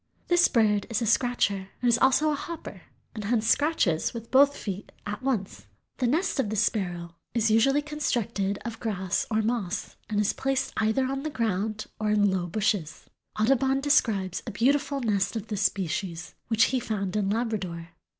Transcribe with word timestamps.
This 0.29 0.47
bird 0.47 0.87
is 0.89 0.99
a 1.03 1.05
scratcher. 1.05 1.69
It 1.79 1.85
is 1.85 1.99
also 1.99 2.31
a 2.31 2.35
hopper 2.35 2.81
and 3.13 3.23
hence 3.25 3.45
scratches 3.45 4.15
with 4.15 4.31
both 4.31 4.57
feet 4.57 4.91
at 5.05 5.21
once. 5.21 5.67
The 5.97 6.07
nest 6.07 6.39
of 6.39 6.49
this 6.49 6.63
Sparrow 6.63 7.13
is 7.35 7.51
usually 7.51 7.83
constructed 7.83 8.57
of 8.65 8.79
grass 8.79 9.27
or 9.29 9.43
moss 9.43 9.97
and 10.09 10.19
is 10.19 10.33
placed 10.33 10.73
either 10.77 11.05
on 11.05 11.21
the 11.21 11.29
ground 11.29 11.85
or 11.99 12.09
in 12.09 12.31
low 12.31 12.47
bushes. 12.47 13.11
Audubon 13.39 13.79
describes 13.79 14.41
a 14.47 14.51
beautiful 14.51 15.01
nest 15.01 15.35
of 15.35 15.49
this 15.49 15.61
species 15.61 16.33
which 16.47 16.63
he 16.73 16.79
found 16.79 17.15
in 17.15 17.29
Labrador. 17.29 17.89